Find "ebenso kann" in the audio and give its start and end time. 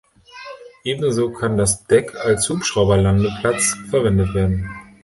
0.83-1.57